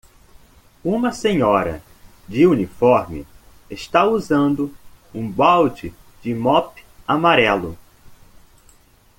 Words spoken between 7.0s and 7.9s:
amarelo.